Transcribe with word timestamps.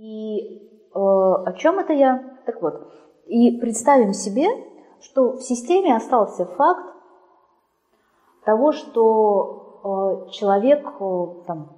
И 0.00 0.62
э, 0.94 0.98
о 0.98 1.52
чем 1.58 1.78
это 1.78 1.92
я? 1.92 2.38
Так 2.46 2.62
вот, 2.62 2.90
и 3.26 3.58
представим 3.60 4.14
себе, 4.14 4.46
что 5.02 5.32
в 5.34 5.42
системе 5.42 5.94
остался 5.94 6.46
факт 6.46 6.96
того, 8.46 8.72
что 8.72 10.24
э, 10.26 10.30
человек 10.30 10.88
э, 10.98 11.26
там, 11.46 11.76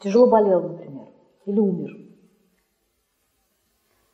тяжело 0.00 0.26
болел, 0.26 0.62
например, 0.62 1.06
или 1.44 1.60
умер. 1.60 1.90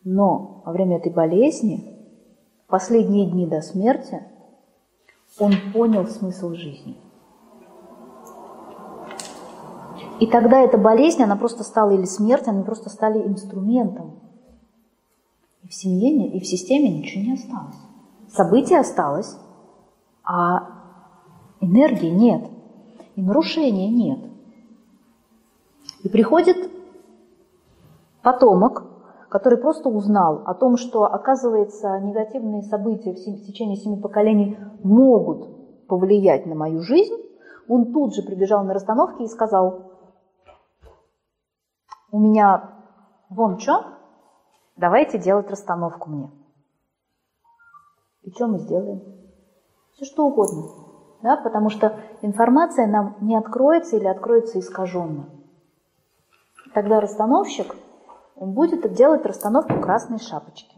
Но 0.03 0.63
во 0.67 0.73
время 0.73 0.97
этой 0.97 1.13
болезни, 1.13 2.05
последние 2.67 3.31
дни 3.31 3.47
до 3.47 3.61
смерти, 3.61 4.25
он 5.39 5.53
понял 5.73 6.05
смысл 6.09 6.55
жизни. 6.55 6.97
И 10.21 10.27
тогда 10.27 10.61
эта 10.61 10.77
болезнь, 10.77 11.23
она 11.23 11.35
просто 11.35 11.65
стала, 11.65 11.93
или 11.93 12.05
смерть, 12.05 12.47
они 12.47 12.63
просто 12.63 12.91
стали 12.91 13.27
инструментом. 13.27 14.21
И 15.63 15.69
в 15.69 15.75
семье, 15.75 16.29
и 16.29 16.39
в 16.39 16.47
системе 16.47 16.91
ничего 16.91 17.25
не 17.25 17.33
осталось. 17.33 17.77
Событие 18.29 18.79
осталось, 18.79 19.35
а 20.23 20.69
энергии 21.61 22.11
нет, 22.11 22.45
и 23.17 23.23
нарушения 23.23 23.89
нет. 23.89 24.19
И 26.05 26.09
приходит 26.11 26.71
потомок, 28.23 28.85
который 29.31 29.57
просто 29.57 29.89
узнал 29.89 30.43
о 30.45 30.53
том, 30.53 30.77
что, 30.77 31.05
оказывается, 31.05 31.99
негативные 31.99 32.63
события 32.63 33.13
в 33.13 33.47
течение 33.47 33.77
семи 33.77 33.97
поколений 33.97 34.59
могут 34.83 35.87
повлиять 35.87 36.45
на 36.45 36.55
мою 36.55 36.83
жизнь, 36.83 37.15
он 37.69 37.93
тут 37.93 38.15
же 38.15 38.23
прибежал 38.23 38.65
на 38.65 38.75
расстановки 38.75 39.23
и 39.23 39.29
сказал, 39.29 39.90
у 42.13 42.19
меня 42.19 42.71
вон 43.29 43.59
что, 43.59 43.85
давайте 44.77 45.19
делать 45.19 45.51
расстановку 45.51 46.11
мне. 46.11 46.31
И 48.23 48.31
что 48.31 48.47
мы 48.47 48.59
сделаем? 48.59 49.03
Все 49.93 50.05
что 50.05 50.27
угодно. 50.27 50.65
Да? 51.23 51.37
Потому 51.37 51.71
что 51.71 51.99
информация 52.23 52.87
нам 52.87 53.17
не 53.21 53.37
откроется 53.37 53.97
или 53.97 54.07
откроется 54.07 54.59
искаженно. 54.59 55.29
Тогда 56.75 57.01
расстановщик– 57.01 57.75
он 58.41 58.55
будет 58.55 58.91
делать 58.95 59.27
расстановку 59.27 59.79
красной 59.81 60.19
шапочки. 60.19 60.75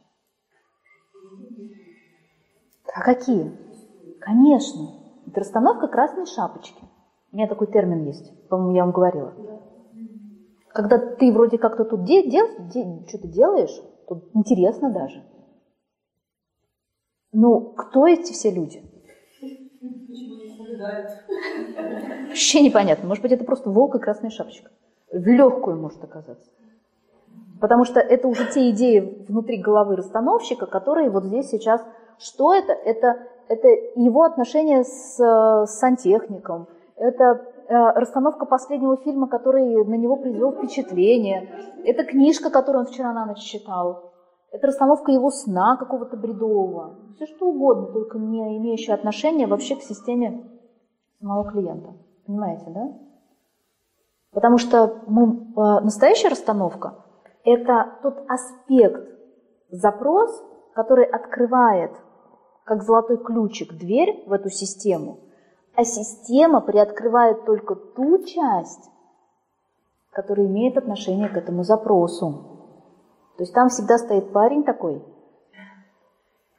А 2.92 3.02
какие? 3.02 3.56
Конечно. 4.20 4.88
Это 5.28 5.40
расстановка 5.40 5.86
красной 5.86 6.26
шапочки. 6.26 6.82
У 7.30 7.36
меня 7.36 7.46
такой 7.46 7.68
термин 7.68 8.04
есть, 8.04 8.48
по-моему, 8.48 8.74
я 8.74 8.84
вам 8.84 8.92
говорила. 8.92 9.32
Когда 10.74 10.98
ты 10.98 11.32
вроде 11.32 11.58
как-то 11.58 11.84
тут 11.84 12.04
де- 12.04 12.28
дел, 12.28 12.46
де- 12.72 13.06
что-то 13.08 13.28
делаешь, 13.28 13.80
тут 14.08 14.24
интересно 14.34 14.90
даже. 14.90 15.22
Ну, 17.32 17.60
кто 17.76 18.06
эти 18.06 18.32
все 18.32 18.50
люди? 18.50 18.82
Вообще 22.28 22.60
непонятно. 22.62 23.08
Может 23.08 23.22
быть, 23.22 23.32
это 23.32 23.44
просто 23.44 23.70
волк 23.70 23.94
и 23.94 23.98
красная 23.98 24.30
шапочка. 24.30 24.70
В 25.12 25.26
легкую 25.26 25.78
может 25.78 26.02
оказаться. 26.02 26.50
Потому 27.60 27.84
что 27.84 28.00
это 28.00 28.26
уже 28.28 28.50
те 28.50 28.70
идеи 28.70 29.24
внутри 29.28 29.58
головы 29.58 29.96
расстановщика, 29.96 30.66
которые 30.66 31.10
вот 31.10 31.24
здесь 31.24 31.48
сейчас... 31.48 31.82
Что 32.18 32.54
это? 32.54 32.72
Это, 32.72 33.26
это 33.48 33.68
его 33.96 34.22
отношения 34.22 34.84
с, 34.84 35.16
с 35.18 35.78
сантехником, 35.78 36.68
это 36.96 37.51
расстановка 37.72 38.46
последнего 38.46 38.96
фильма, 38.98 39.28
который 39.28 39.84
на 39.84 39.94
него 39.94 40.16
произвел 40.16 40.52
впечатление, 40.52 41.48
это 41.84 42.04
книжка, 42.04 42.50
которую 42.50 42.84
он 42.84 42.92
вчера 42.92 43.12
на 43.12 43.26
ночь 43.26 43.40
читал, 43.40 44.12
это 44.50 44.66
расстановка 44.66 45.10
его 45.12 45.30
сна 45.30 45.76
какого-то 45.76 46.16
бредового. 46.16 46.98
Все 47.14 47.26
что 47.26 47.46
угодно, 47.46 47.86
только 47.86 48.18
не 48.18 48.58
имеющее 48.58 48.94
отношения 48.94 49.46
вообще 49.46 49.76
к 49.76 49.82
системе 49.82 50.44
самого 51.18 51.50
клиента. 51.50 51.94
Понимаете, 52.26 52.66
да? 52.68 52.92
Потому 54.32 54.58
что 54.58 55.02
мы, 55.06 55.52
э, 55.56 55.80
настоящая 55.84 56.28
расстановка– 56.28 57.04
это 57.44 57.98
тот 58.02 58.18
аспект, 58.28 59.08
запрос, 59.70 60.30
который 60.74 61.04
открывает, 61.04 61.92
как 62.64 62.82
золотой 62.82 63.18
ключик, 63.18 63.72
дверь 63.72 64.24
в 64.26 64.32
эту 64.32 64.50
систему, 64.50 65.20
а 65.74 65.84
система 65.84 66.60
приоткрывает 66.60 67.44
только 67.44 67.74
ту 67.74 68.22
часть, 68.24 68.90
которая 70.10 70.46
имеет 70.46 70.76
отношение 70.76 71.28
к 71.28 71.36
этому 71.36 71.64
запросу. 71.64 72.52
То 73.36 73.42
есть 73.42 73.54
там 73.54 73.68
всегда 73.70 73.98
стоит 73.98 74.32
парень 74.32 74.64
такой, 74.64 75.02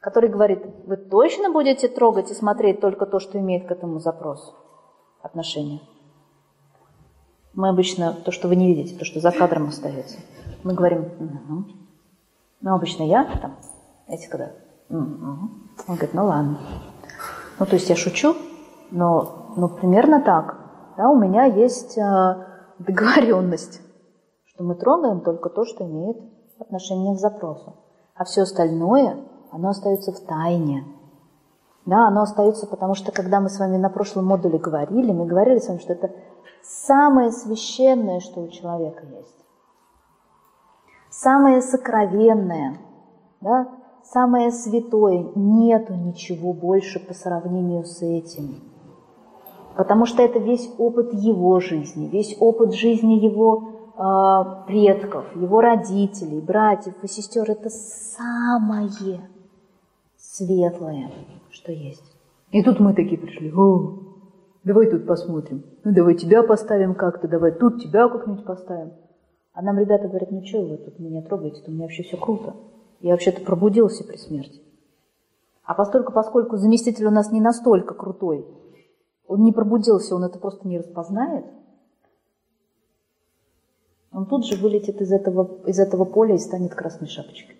который 0.00 0.28
говорит, 0.28 0.64
вы 0.86 0.96
точно 0.96 1.50
будете 1.50 1.88
трогать 1.88 2.30
и 2.30 2.34
смотреть 2.34 2.80
только 2.80 3.06
то, 3.06 3.20
что 3.20 3.38
имеет 3.38 3.68
к 3.68 3.70
этому 3.70 4.00
запросу 4.00 4.52
отношение. 5.22 5.80
Мы 7.54 7.68
обычно 7.68 8.12
то, 8.12 8.32
что 8.32 8.48
вы 8.48 8.56
не 8.56 8.74
видите, 8.74 8.98
то, 8.98 9.04
что 9.04 9.20
за 9.20 9.30
кадром 9.30 9.68
остается. 9.68 10.18
Мы 10.64 10.74
говорим, 10.74 11.02
угу. 11.02 11.64
ну, 12.60 12.74
обычно 12.74 13.04
я 13.04 13.24
там, 13.40 13.56
знаете, 14.06 14.28
когда, 14.28 14.50
угу. 14.88 15.50
он 15.86 15.94
говорит, 15.94 16.14
ну 16.14 16.26
ладно. 16.26 16.58
Ну, 17.60 17.66
то 17.66 17.74
есть 17.74 17.88
я 17.88 17.94
шучу, 17.94 18.34
но, 18.90 19.54
ну, 19.56 19.68
примерно 19.68 20.20
так. 20.20 20.56
Да, 20.96 21.08
у 21.08 21.16
меня 21.16 21.44
есть 21.44 21.98
э, 21.98 22.02
договоренность, 22.78 23.80
что 24.46 24.64
мы 24.64 24.74
трогаем 24.74 25.20
только 25.20 25.48
то, 25.50 25.64
что 25.64 25.84
имеет 25.84 26.16
отношение 26.58 27.16
к 27.16 27.18
запросу. 27.18 27.74
А 28.14 28.24
все 28.24 28.42
остальное, 28.42 29.18
оно 29.50 29.70
остается 29.70 30.12
в 30.12 30.20
тайне. 30.20 30.84
Да, 31.86 32.06
оно 32.06 32.22
остается, 32.22 32.66
потому 32.66 32.94
что 32.94 33.12
когда 33.12 33.40
мы 33.40 33.48
с 33.50 33.58
вами 33.58 33.76
на 33.76 33.90
прошлом 33.90 34.26
модуле 34.26 34.58
говорили, 34.58 35.12
мы 35.12 35.26
говорили 35.26 35.58
с 35.58 35.68
вами, 35.68 35.78
что 35.78 35.92
это 35.92 36.12
самое 36.62 37.30
священное, 37.30 38.20
что 38.20 38.40
у 38.40 38.48
человека 38.48 39.04
есть 39.04 39.44
самое 41.14 41.62
сокровенное, 41.62 42.78
да, 43.40 43.68
самое 44.02 44.50
святое. 44.50 45.30
Нету 45.34 45.94
ничего 45.94 46.52
больше 46.52 46.98
по 47.00 47.14
сравнению 47.14 47.84
с 47.84 48.02
этим. 48.02 48.73
Потому 49.76 50.06
что 50.06 50.22
это 50.22 50.38
весь 50.38 50.70
опыт 50.78 51.12
его 51.12 51.58
жизни, 51.60 52.06
весь 52.06 52.36
опыт 52.38 52.74
жизни 52.74 53.14
его 53.14 53.70
э, 53.96 54.66
предков, 54.66 55.24
его 55.34 55.60
родителей, 55.60 56.40
братьев 56.40 56.94
и 57.02 57.08
сестер. 57.08 57.50
Это 57.50 57.70
самое 57.70 58.88
светлое, 60.16 61.10
что 61.50 61.72
есть. 61.72 62.04
И 62.50 62.62
тут 62.62 62.78
мы 62.78 62.94
такие 62.94 63.18
пришли, 63.18 63.52
о, 63.52 63.98
давай 64.62 64.88
тут 64.88 65.06
посмотрим. 65.06 65.64
Ну, 65.82 65.92
давай 65.92 66.14
тебя 66.14 66.44
поставим 66.44 66.94
как-то, 66.94 67.26
давай 67.26 67.50
тут 67.50 67.82
тебя 67.82 68.08
как-нибудь 68.08 68.44
поставим. 68.44 68.92
А 69.52 69.62
нам 69.62 69.78
ребята 69.78 70.08
говорят, 70.08 70.30
ну 70.30 70.44
что 70.44 70.62
вы 70.62 70.76
тут 70.76 70.98
меня 70.98 71.22
трогаете, 71.22 71.62
у 71.66 71.70
меня 71.70 71.82
вообще 71.82 72.02
все 72.02 72.16
круто. 72.16 72.54
Я 73.00 73.12
вообще-то 73.12 73.40
пробудился 73.42 74.04
при 74.04 74.16
смерти. 74.16 74.60
А 75.64 75.74
поскольку, 75.74 76.12
поскольку 76.12 76.56
заместитель 76.56 77.06
у 77.06 77.10
нас 77.10 77.32
не 77.32 77.40
настолько 77.40 77.94
крутой, 77.94 78.46
он 79.26 79.42
не 79.42 79.52
пробудился, 79.52 80.14
он 80.14 80.24
это 80.24 80.38
просто 80.38 80.66
не 80.68 80.78
распознает, 80.78 81.46
он 84.12 84.26
тут 84.26 84.46
же 84.46 84.56
вылетит 84.56 85.00
из 85.00 85.10
этого, 85.10 85.66
из 85.66 85.78
этого 85.78 86.04
поля 86.04 86.36
и 86.36 86.38
станет 86.38 86.74
красной 86.74 87.08
шапочкой. 87.08 87.56